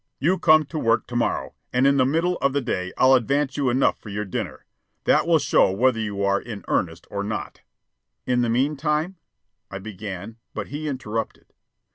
[0.19, 3.55] "You come to work to morrow, and in the middle of the day I'll advance
[3.55, 4.65] you enough for your dinner.
[5.03, 7.61] That will show whether you are in earnest or not."
[8.25, 9.17] "In the meantime"
[9.69, 11.53] I began; but he interrupted.